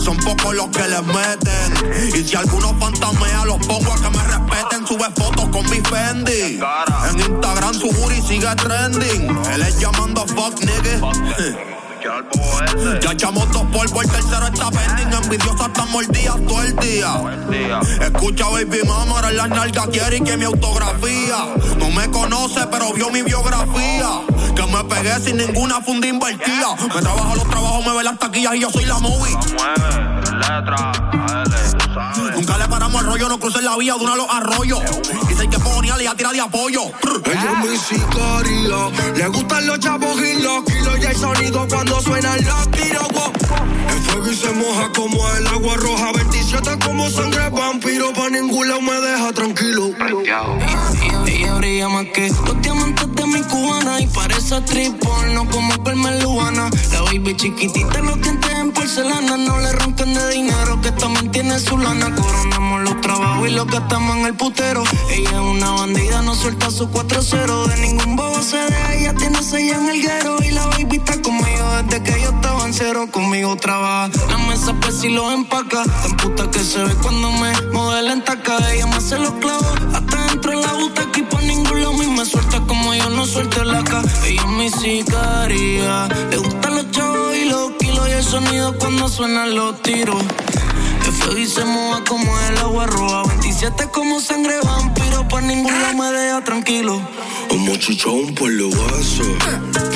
[0.00, 2.14] Son pocos los que les meten.
[2.14, 4.86] Y si alguno fantasmea, los pongo a que me respeten.
[4.86, 6.60] Sube fotos con mi Fendi.
[7.10, 9.38] En Instagram su booty sigue trending.
[9.52, 11.00] Él es llamando fuck nigga.
[13.00, 15.12] Ya echamos dos polvos, el tercero está pending.
[15.22, 17.12] Envidiosa está mordida todo el día.
[18.00, 21.36] Escucha, baby mama, ahora en las nalgas quiere que mi autografía.
[21.78, 24.08] No me conoce, pero vio mi biografía.
[24.54, 26.74] Que me pegué sin ninguna funda invertida.
[26.94, 29.36] Me trabajo los trabajos, me ve las taquillas y yo soy la movie.
[32.88, 34.80] Paramos el rollo, no crucen la vía de uno de los arroyos.
[35.28, 36.82] Dicen que poniale y a tirar de apoyo.
[37.24, 39.14] Ella es mi sicaria.
[39.16, 43.08] Le gustan los chavos y los kilos y el sonido cuando suenan los tiros.
[43.88, 46.12] El fuego y se moja como el agua roja.
[46.12, 48.12] 27 como sangre vampiro.
[48.12, 49.90] Pa' ningún lado me deja tranquilo.
[51.26, 53.07] Ella brilla más que los diamantes
[53.38, 54.00] mi cubana.
[54.00, 56.70] Y parece actriz porno como Carmen Lubana.
[56.92, 59.36] La baby chiquitita, los dientes en porcelana.
[59.36, 62.14] No le ronquen de dinero que también tiene su lana.
[62.14, 64.82] Coronamos los trabajos y los gastamos en el putero.
[65.10, 67.66] Ella es una bandida, no suelta su 4-0.
[67.66, 70.36] De ningún bobo se deja, ella tiene seis en el guero.
[70.42, 73.08] Y la baby está conmigo desde que yo estaba en cero.
[73.10, 74.10] Conmigo trabaja.
[74.28, 75.84] La mesa pues si los empaca.
[75.84, 78.56] Tan puta que se ve cuando me modela en taca.
[78.72, 79.78] Ella me hace los clavos.
[79.94, 81.88] Hasta dentro de la butaca y por ningún lado.
[82.18, 82.87] Me suelta como
[83.18, 84.00] no suelto la ca.
[84.24, 86.08] Ella es mi sicaria.
[86.30, 88.08] Le gustan los chavos y los kilos.
[88.08, 90.22] Y el sonido cuando suenan los tiros.
[91.02, 93.22] Que fue y se moja como el agua roja.
[93.24, 95.26] 27 como sangre vampiro.
[95.26, 97.02] Por ningún lado me deja tranquilo.
[97.50, 99.24] Un mochichón por lo vaso.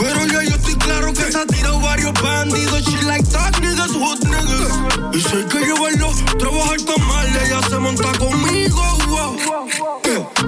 [0.00, 2.82] Pero ya yo estoy claro que se ha tirado varios bandidos.
[2.82, 5.14] She like that niggas, hood niggas.
[5.14, 8.82] Y si hay que llevarlo, trabajar tan mal, ella se monta conmigo.
[9.06, 10.41] wow.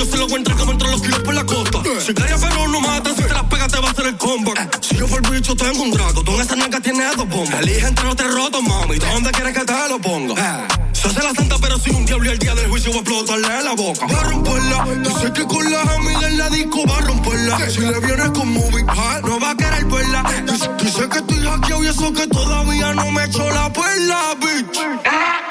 [0.00, 1.82] traqueteo, yo se lo encuentro como entre los kilos por la costa.
[2.04, 4.82] Si calla pero no mata, si te las pega te va a hacer el comeback.
[4.82, 7.60] Si yo por el bicho tengo un drago, tú en esa nalga tienes dos bombas.
[7.60, 10.68] Elige entre los tres rotos, mami, ¿dónde quieres que te lo ponga?
[10.92, 13.00] Se hace la santa, pero si un diablo y el día del juicio va a
[13.00, 14.06] explotarle la boca.
[14.06, 17.70] Va a romperla, dice que con las amigas en la disco va a romperla.
[17.70, 20.22] Si le vienes con movie, no va a querer verla.
[20.44, 24.78] Dice, dice que estoy hackeado y eso que todavía no me echó la perla, bitch.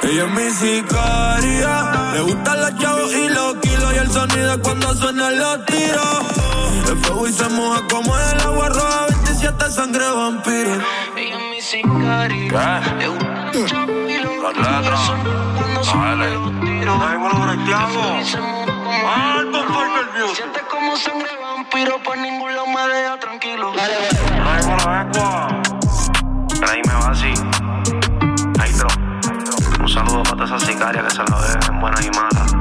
[0.04, 2.12] Ella es mi sicaria.
[2.14, 3.79] Le gustan los chavos y los kilos
[4.10, 6.22] el sonido cuando suenan los tiros.
[6.88, 9.06] El fuego y se moja como el agua roja.
[9.10, 10.74] 27 sangre vampiro.
[11.16, 12.82] Ella es mi sicaria.
[12.98, 15.12] Le gustan los chavos y los Las letras.
[15.94, 16.30] Dale.
[16.30, 18.28] Vengo los breteados.
[20.36, 23.72] Siente como sangre vampiro, por ningún lado me deja tranquilo.
[23.74, 25.62] Vengo la ecua.
[26.68, 27.34] Ahí me va así.
[29.80, 32.59] Un saludo para toda esa sicaria que se lo dejen buenas y malas.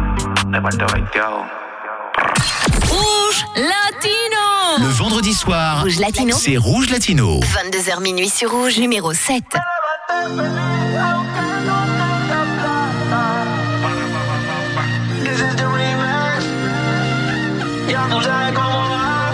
[2.89, 4.79] Rouge Latino.
[4.79, 6.37] Le vendredi soir, Rouge Latino.
[6.39, 7.41] c'est Rouge Latino.
[7.41, 9.45] 22h minuit sur Rouge, numéro 7.
[15.23, 16.45] This is the remix.
[17.91, 19.31] Ya tú sabes cómo va.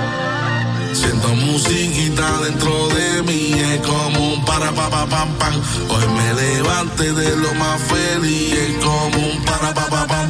[0.93, 5.55] Siento musiquita dentro de mí, es como un para pa pa pam pam.
[5.91, 10.24] Hoy me levanté de lo más feliz, es como un para pa pa pam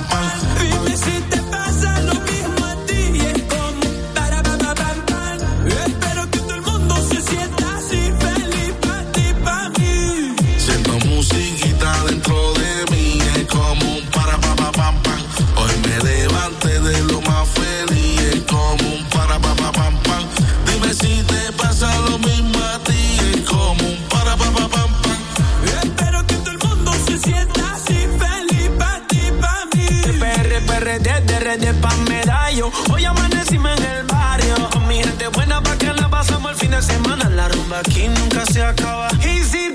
[31.56, 32.70] le dé pa' medallo.
[32.92, 34.54] Hoy amanecimos en el barrio.
[34.72, 37.28] Con mi gente buena pa' que la pasamos el fin de semana.
[37.28, 39.08] La rumba aquí nunca se acaba.
[39.20, 39.74] Y si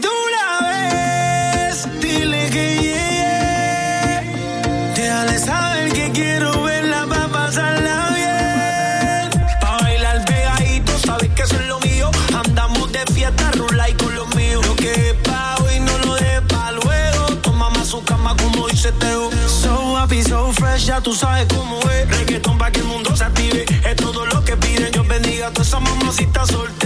[20.30, 22.08] So fresh, ya tú sabes cómo es.
[22.08, 23.66] Reggaeton pa' que el mundo se active.
[23.84, 24.92] Es todo lo que piden.
[24.94, 26.79] Yo bendiga a todas esas mamacitas solteras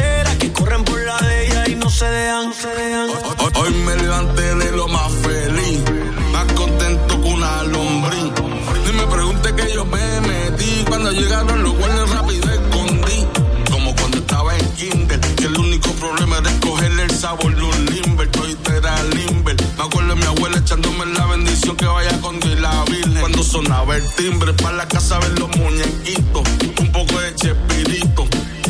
[24.16, 26.44] timbre, para la casa ver los muñequitos,
[26.80, 28.26] un poco de chespirito.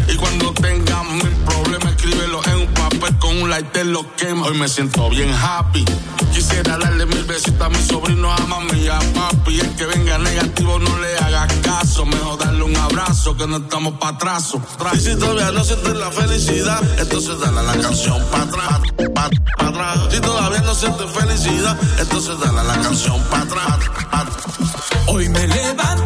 [0.07, 4.47] Y cuando tengas mil problemas, escríbelo en un papel con un lighter, lo quema.
[4.47, 5.85] Hoy me siento bien happy.
[6.33, 9.59] Quisiera darle mil besitos a mi sobrino, a mami y a papi.
[9.59, 12.05] El que venga negativo no le haga caso.
[12.05, 14.61] Mejor darle un abrazo que no estamos pa' atraso.
[14.93, 18.79] Y si todavía no sientes la felicidad, entonces dale la canción pa' atrás.
[19.15, 19.29] Pa,
[19.65, 19.99] atrás.
[20.11, 23.77] Si todavía no sientes felicidad, entonces dale la canción pa' atrás.
[24.11, 24.27] pa-
[25.15, 26.02] Hoy me levanté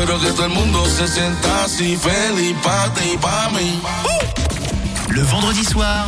[0.00, 3.82] Espero que todo el mundo se sienta así feliz pa ti, pa mí.
[5.08, 6.06] Le vendredi soir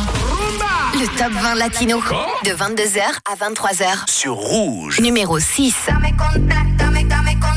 [0.97, 1.97] Le top 20 latino.
[2.45, 4.09] De 22h à 23h.
[4.09, 5.01] sur Rouge.
[5.01, 5.75] Numéro 6.
[5.87, 7.50] Dame contacto, dame, dame contacto,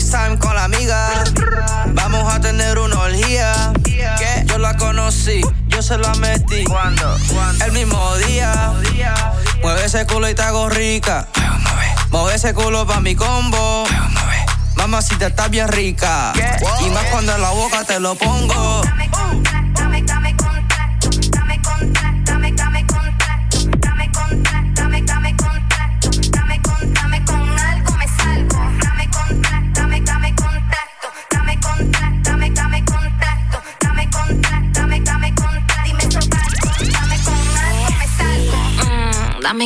[0.00, 1.24] FaceTime con la amiga.
[1.94, 3.72] Vamos a tener una orgía.
[3.84, 6.64] Que yo la conocí, yo se la metí.
[6.64, 7.16] ¿Cuándo?
[7.64, 8.74] El mismo día.
[9.62, 11.28] Mueve ese culo y te hago rica.
[12.10, 13.84] Mueve ese culo pa' mi combo.
[14.76, 16.32] Mamacita está bien rica.
[16.84, 18.82] Y más cuando en la boca te lo pongo.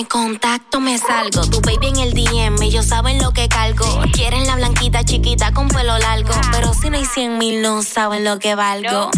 [0.01, 1.43] Dame contacto, me salgo.
[1.51, 3.85] Tu baby en el DM, ellos saben lo que cargo.
[4.15, 6.33] Quieren la blanquita chiquita con pelo largo.
[6.53, 9.11] Pero si no hay 100 mil, no saben lo que valgo.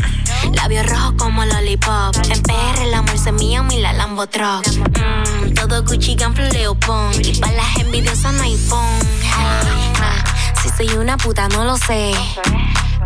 [0.55, 2.17] Labios rojos como lollipop.
[2.31, 4.67] En PR el amor se mío, mi la Lambo Truck.
[4.67, 7.13] Mm, todo Gucci, Ganflo, Leopon.
[7.23, 10.25] Y para las envidiosas no hay ah,
[10.63, 12.13] si soy una puta, no lo sé.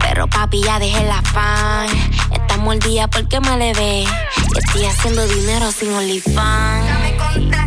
[0.00, 1.88] Pero papi, ya dejé la fan.
[2.32, 4.06] Estamos al día porque me le ve.
[4.56, 7.65] Estoy haciendo dinero sin OnlyFans.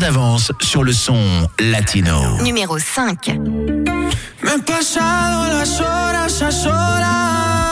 [0.00, 2.42] D'avance sur le son latino.
[2.42, 3.28] Numéro 5.
[3.28, 7.63] Me he pasado las horas a solas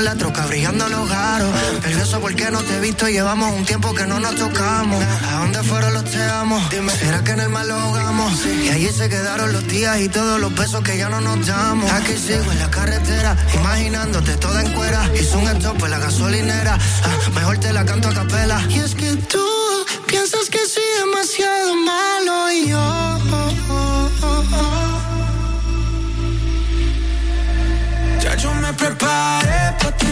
[0.00, 1.50] la troca, brillando los garos.
[1.82, 5.02] Beso porque no te he visto, llevamos un tiempo que no nos tocamos.
[5.04, 6.60] ¿A dónde fueron los te amo?
[6.70, 8.32] Dime, ¿será que en el mal lo ahogamos?
[8.46, 11.90] Y allí se quedaron los días y todos los besos que ya no nos damos.
[11.92, 15.08] Aquí sigo en la carretera, imaginándote toda en cuera.
[15.14, 18.60] Hice un stop en la gasolinera, ah, mejor te la canto a capela.
[18.68, 19.44] Y es que tú
[20.06, 23.18] piensas que soy demasiado malo y yo.
[28.22, 29.41] Ya yo me preparé para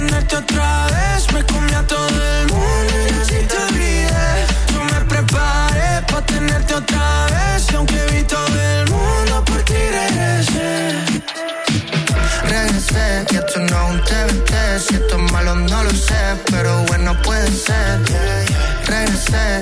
[0.00, 1.32] tenerte otra vez.
[1.32, 4.46] Me comí a todo el mundo y así te olvidé.
[4.72, 7.66] Yo me preparé para tenerte otra vez.
[7.70, 10.94] Y aunque vi todo el mundo por ti regresé.
[12.48, 14.52] Regresé, y esto no un TBT.
[14.84, 18.00] Si esto es malo, no lo sé, pero bueno, puede ser.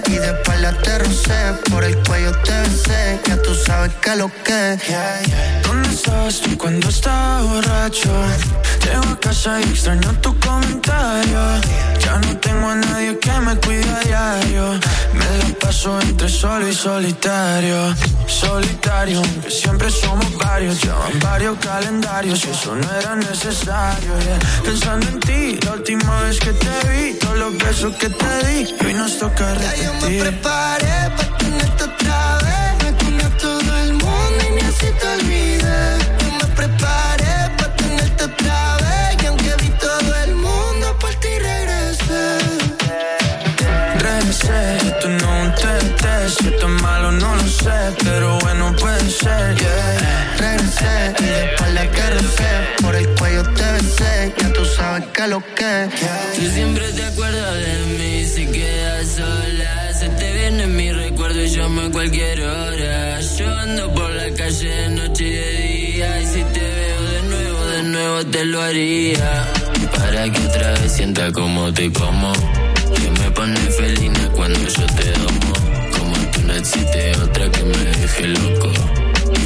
[0.07, 1.55] Y de espalda te rocé.
[1.71, 3.21] Por el cuello te besé.
[3.27, 4.79] Ya tú sabes que lo que.
[5.63, 8.11] ¿Dónde estabas tú cuando estaba borracho?
[8.85, 11.41] Llego a casa y extraño tu comentario.
[12.01, 14.81] Ya no tengo a nadie que me cuide a diario.
[15.13, 17.95] Me la paso entre solo y solitario.
[18.27, 20.83] Solitario, que siempre somos varios.
[20.83, 24.19] Llevan varios calendarios y eso no era necesario.
[24.21, 24.39] yeah.
[24.65, 28.75] Pensando en ti, la última vez que te vi, todos los besos que te di.
[28.85, 29.19] Hoy nos
[29.61, 32.85] Ya yo me preparé para tenerte otra vez.
[32.85, 35.81] Me comí a todo el mundo y ni así te olvidé.
[36.21, 39.23] Yo me preparé para tenerte otra vez.
[39.23, 42.39] Y aunque vi todo el mundo, por ti regresé.
[43.99, 48.75] Regresé, esto no es un TT, si esto es malo no lo sé, pero bueno
[48.77, 50.37] puede ser, yeah.
[50.39, 52.51] Regresé y de espalda que recé.
[52.83, 54.35] Por el cuello te besé.
[54.39, 55.89] Ya tú sabes que lo que.
[56.37, 57.38] Tú siempre te acuerdas
[61.69, 63.21] y llamo a cualquier hora.
[63.21, 66.21] Yo ando por la calle de noche y de día.
[66.21, 69.47] Y si te veo de nuevo, de nuevo te lo haría.
[69.93, 72.33] Para que otra vez sienta como te como.
[72.33, 75.53] Que me pone felina cuando yo te domo.
[75.99, 78.73] Como tú no existe otra que me deje loco.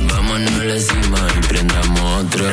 [0.08, 2.44] Vámonos a la cima y prendamos otro.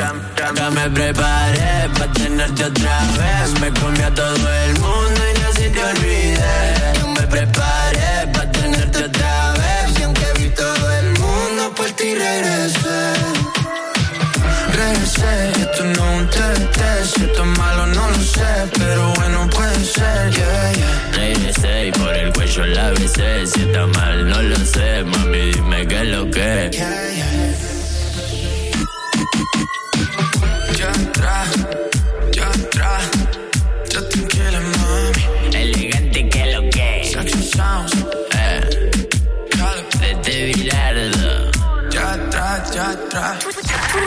[0.56, 3.60] Ya me preparé para tenerte otra vez.
[3.60, 6.38] Me comí a todo el mundo y no se te olvide.
[7.00, 9.39] Yo me preparé para tenerte otra vez.
[12.00, 13.00] Ti regresé.
[14.78, 15.32] Regresé,
[15.64, 19.84] esto no es un TT, si esto es malo no lo sé, pero bueno puede
[19.84, 21.10] ser, yeah, yeah.
[21.12, 23.46] Regresé y por el cuello la besé.
[23.46, 25.04] Si está mal, no lo sé.
[25.04, 26.70] Mami, dime qué es lo que.
[30.78, 31.48] Ya atrás,
[32.32, 33.02] ya atrás,
[33.90, 35.56] ya tranquila mami.
[35.56, 36.88] Elegante que lo que.
[37.12, 37.92] Sexy sounds,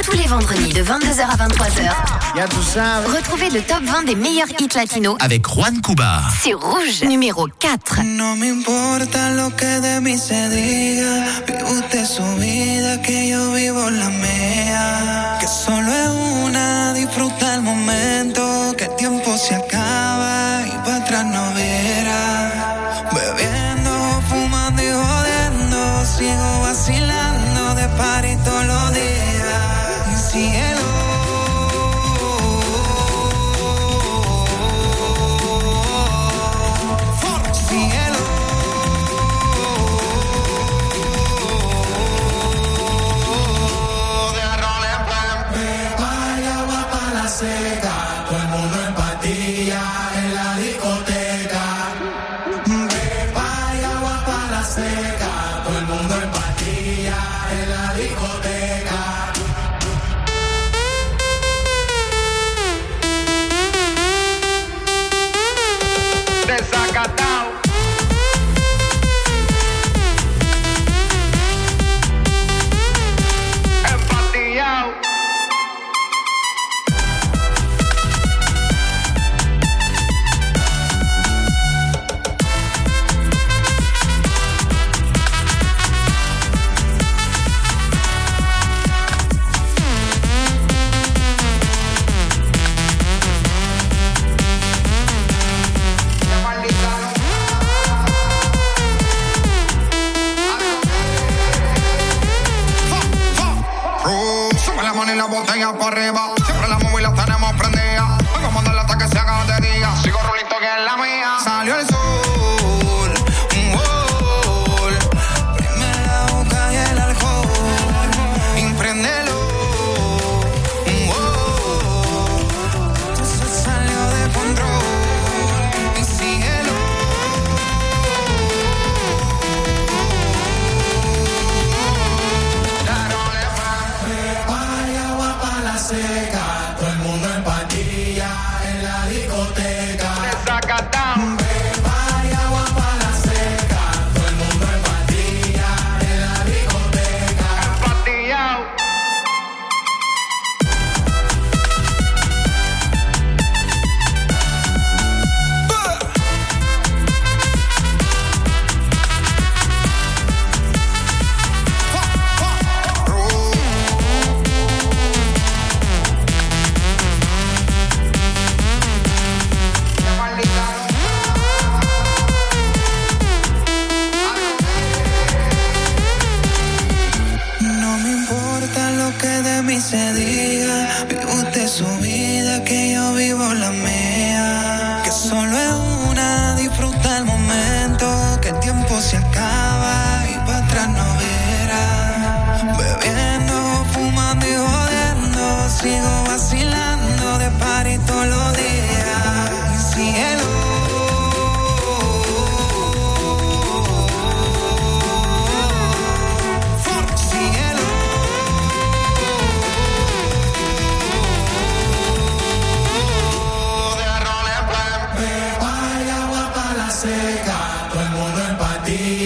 [0.03, 3.15] Tous les vendredis de 22h à 23h.
[3.15, 6.21] Retrouvez le top 20 des meilleurs hits latinos Avec Juan Cuba.
[6.41, 8.01] sur Rouge, numéro 4.
[8.03, 11.23] No me importa lo que de mí se diga.
[11.45, 15.37] Vive usted su vida, que yo vivo la mía.
[15.39, 16.09] Que solo es
[16.45, 18.73] una, disfruta el momento.
[18.75, 21.43] Que el tiempo se acaba y para atrás no.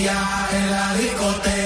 [0.08, 1.57] día en la discoteca.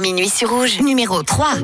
[0.00, 1.54] minuit sur Rouge, numéro 3.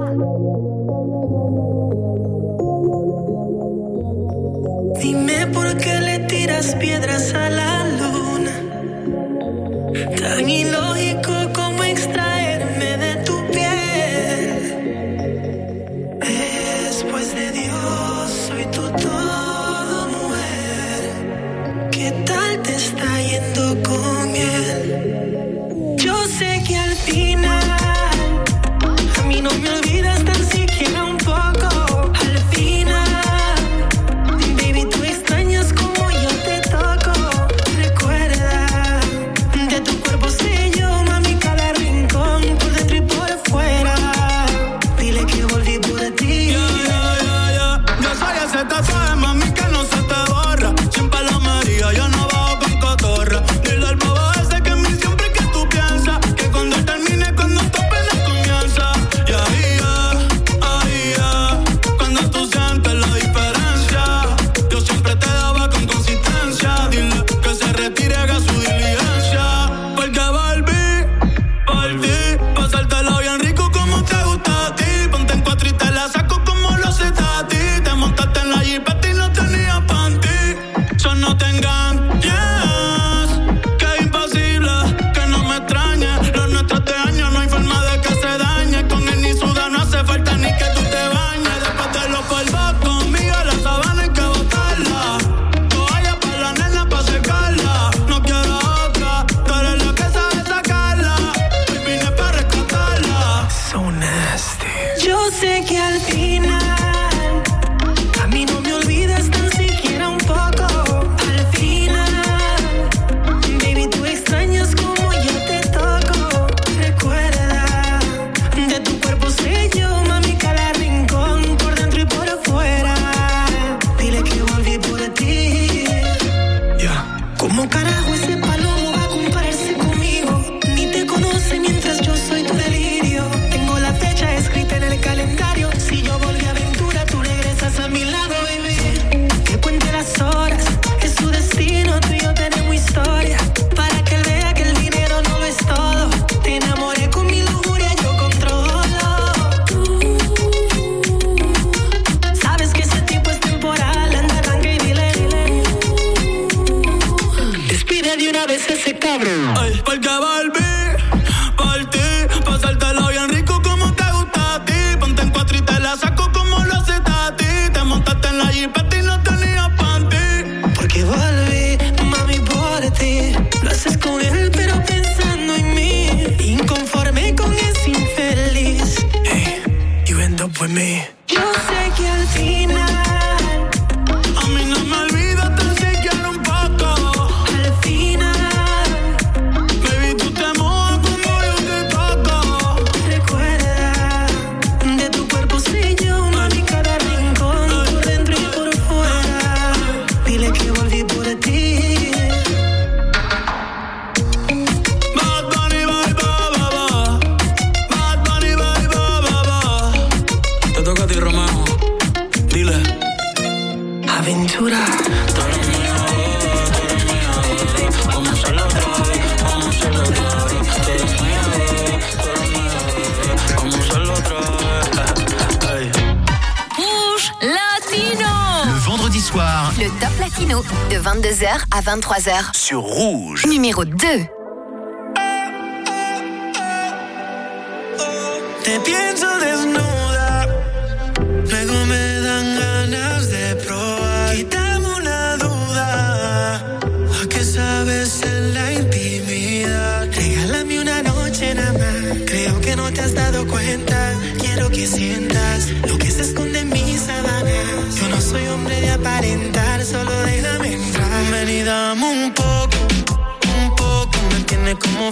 [231.35, 232.57] 23h.
[232.57, 233.47] Sur Rouge.
[233.47, 233.95] Numéro 2.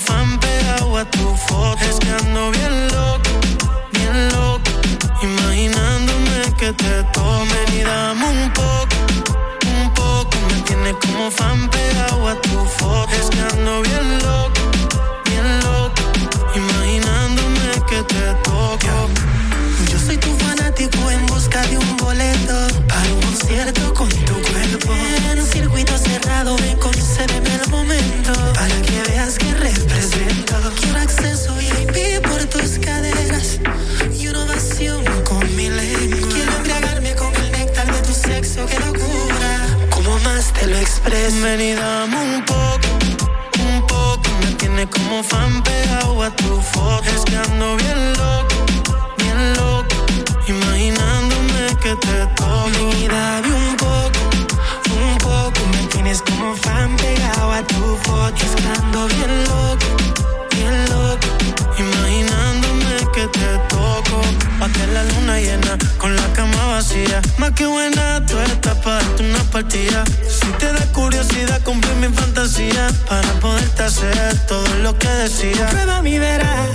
[0.01, 1.79] Fan pegado a tu foto.
[1.89, 2.92] Es que ando bien
[41.43, 42.89] Ven y dame un poco,
[43.59, 44.31] un poco.
[44.43, 47.05] Me tiene como fan pegado a tu foto.
[47.17, 48.65] Es que ando bien loco,
[49.19, 49.97] bien loco.
[50.47, 52.93] Imaginándome que te tomo.
[52.97, 54.21] Y dame un poco,
[54.95, 55.61] un poco.
[55.73, 58.37] Me tienes como fan pegado a tu foto.
[58.37, 59.87] Es que ando bien loco,
[60.53, 61.27] bien loco.
[61.77, 64.23] Imaginándome que te toco.
[64.61, 67.21] Pa' que la luna llena con la cama vacía.
[67.39, 70.05] Más que buena, tú estás para una partida.
[70.29, 70.82] Si te da
[71.23, 72.89] curiosidad, cumplir mi fantasía.
[73.09, 75.69] Para poderte hacer todo lo que decía.
[75.69, 76.71] Prueba mi verás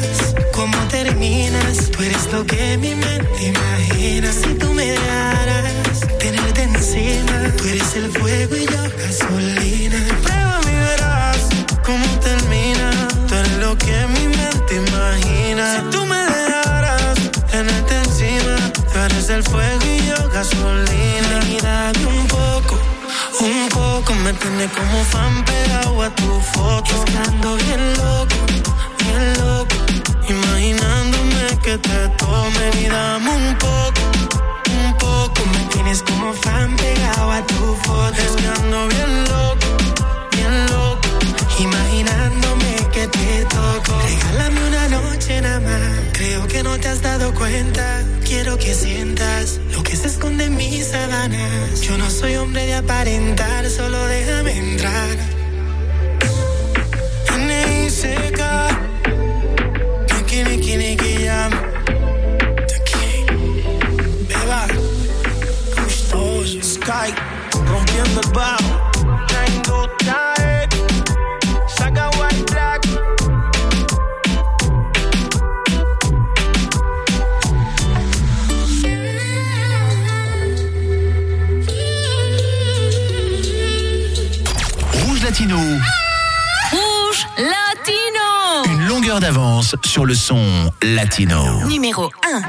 [0.53, 1.91] cómo terminas.
[1.91, 4.31] Tú eres lo que mi mente imagina.
[4.31, 7.51] Si tú me dejaras tenerte encima.
[7.57, 9.97] Tú eres el fuego y yo gasolina.
[10.23, 11.39] Prueba mi verás
[11.85, 12.91] cómo termina.
[13.27, 15.75] Tú eres lo que mi mente imagina.
[15.75, 17.15] Si tú me dejaras
[17.51, 18.55] tenerte encima.
[18.93, 21.39] Tú eres el fuego y yo gasolina.
[21.49, 22.79] Y dame un poco,
[23.41, 24.13] un poco.
[24.15, 27.03] Me tiene como fan pegado a tu foto.
[27.05, 28.35] Estando bien loco,
[28.99, 29.75] bien loco.
[30.27, 34.01] Imaginándome que te tomen y dame un poco,
[34.81, 35.41] un poco.
[35.53, 38.17] Me tienes como fan pegado a tu foto.
[38.17, 39.67] Estando bien loco,
[40.31, 41.07] bien loco.
[41.59, 43.91] Imaginándome que te toco.
[44.03, 45.99] Regálame una noche nada más.
[46.13, 48.03] Creo que no te has dado cuenta.
[48.25, 51.81] Quiero que sientas que se esconde en mis sábanas.
[51.81, 55.17] Yo no soy hombre de aparentar, solo déjame entrar.
[57.35, 58.41] N.I.C.K.
[60.13, 61.51] Niki, niki, niki, jam.
[62.67, 63.27] The King.
[64.27, 64.67] Beba.
[66.61, 67.13] Sky.
[67.67, 68.76] Rompiendo el bajo.
[89.17, 91.65] Heure d'avance sur le son latino.
[91.67, 92.41] Numéro 1.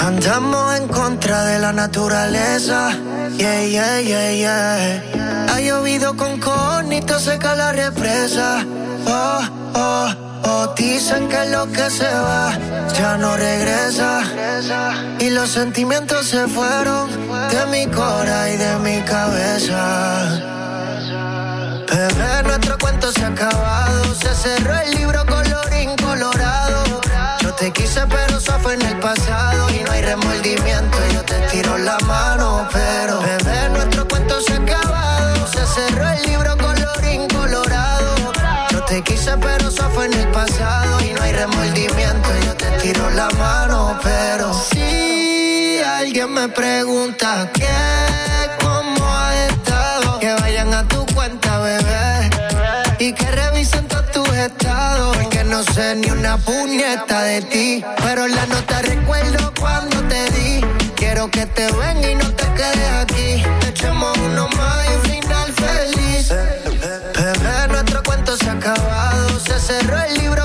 [0.00, 2.92] Andamos en contra de la naturaleza.
[3.36, 5.46] Yeah, yeah, yeah, yeah.
[5.52, 8.64] Ha llovido con conito, seca la represa.
[9.06, 9.40] Oh,
[9.74, 10.08] oh,
[10.44, 10.74] oh.
[10.76, 14.22] Dicen que lo que se va ya no regresa.
[15.18, 17.10] Y los sentimientos se fueron
[17.50, 20.56] de mi cora y de mi cabeza.
[21.90, 24.14] Bebé, nuestro cuento se ha acabado.
[24.14, 27.00] Se cerró el libro colorín colorado.
[27.40, 29.70] Yo te quise, pero eso fue en el pasado.
[29.70, 30.98] Y no hay remordimiento.
[31.14, 33.20] Yo te tiro la mano, pero.
[33.20, 35.46] Bebé, nuestro cuento se ha acabado.
[35.46, 38.14] Se cerró el libro colorín colorado.
[38.70, 41.00] Yo te quise, pero eso fue en el pasado.
[41.00, 42.28] Y no hay remordimiento.
[42.44, 44.52] Yo te tiro la mano, pero.
[44.70, 47.78] Si alguien me pregunta qué,
[48.60, 52.30] cómo ha estado, que vayan a tu cuenta, bebé.
[52.98, 55.16] Y que revisen todos tus estados.
[55.16, 57.84] Porque no sé ni una puñeta de ti.
[58.04, 60.60] Pero la nota recuerdo cuando te di.
[60.94, 63.42] Quiero que te ven y no te quedes aquí.
[63.68, 66.28] Echemos uno más y un final feliz.
[67.16, 69.40] Bebé, nuestro cuento se ha acabado.
[69.40, 70.35] Se cerró el libro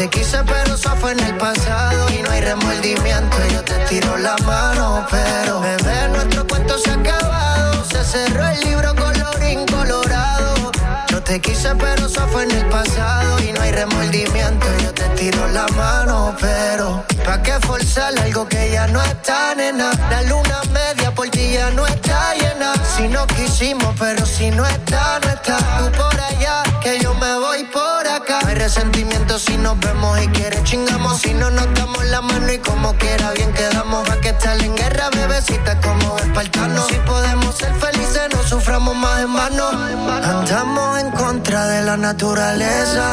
[0.00, 2.08] te quise, pero eso fue en el pasado.
[2.10, 3.36] Y no hay remordimiento.
[3.52, 5.60] Yo te tiro la mano, pero.
[5.60, 7.84] Bebé, nuestro cuento se ha acabado.
[7.84, 10.72] Se cerró el libro colorín colorado.
[11.10, 13.42] Yo te quise, pero eso fue en el pasado.
[13.42, 14.66] Y no hay remordimiento.
[14.82, 17.04] Yo te tiro la mano, pero.
[17.26, 19.90] ¿Pa' qué forzar algo que ya no está, nena?
[20.10, 22.72] La luna media por ti ya no está llena.
[22.96, 25.58] Si no quisimos, pero si no está, no está.
[25.78, 27.99] Tú por allá, que yo me voy por
[28.46, 31.20] hay resentimiento si nos vemos y quieres chingamos.
[31.20, 34.08] Si no nos damos la mano y como quiera bien quedamos.
[34.08, 36.86] Va que estar en guerra, bebecita, como espartano.
[36.88, 39.68] Si podemos ser felices, no suframos más en vano.
[39.68, 43.04] Andamos en contra de la naturaleza.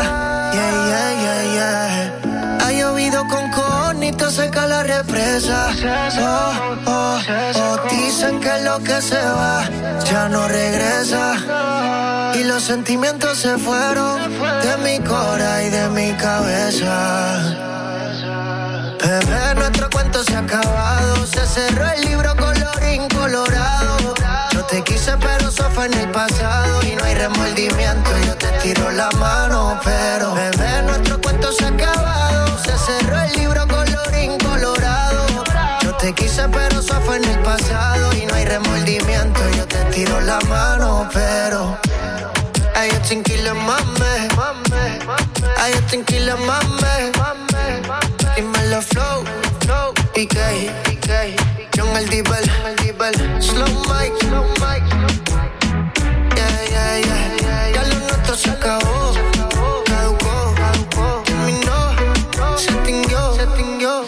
[0.54, 2.37] Yeah, yeah, yeah, yeah.
[2.88, 5.74] Llovido con conito, seca la represa.
[6.22, 6.54] Oh,
[6.86, 7.20] oh,
[7.56, 7.78] oh.
[7.90, 9.66] Dicen que lo que se va
[10.10, 12.32] ya no regresa.
[12.36, 17.42] Y los sentimientos se fueron de mi cora y de mi cabeza.
[19.04, 21.26] Bebé, nuestro cuento se ha acabado.
[21.26, 23.98] Se cerró el libro colorín colorado.
[24.54, 26.82] Yo te quise, pero eso fue en el pasado.
[26.84, 28.12] Y no hay remordimiento.
[28.26, 30.34] Yo te tiro la mano, pero.
[30.34, 31.20] Bebé, nuestro
[41.48, 41.78] pero.
[42.76, 44.28] Ay, yo tranquila, mame.
[45.57, 47.11] Ay, yo tranquila, mame.
[48.36, 49.24] Dímelo, flow,
[49.61, 49.94] flow.
[50.14, 50.36] PK.
[51.76, 52.44] John el Dibel,
[53.40, 54.57] Slow Mike, slow Mike.